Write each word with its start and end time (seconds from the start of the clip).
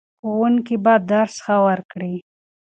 ښوونکي 0.23 0.75
به 0.83 0.93
ښه 0.99 1.05
درس 1.11 1.35
ورکړي. 1.67 2.13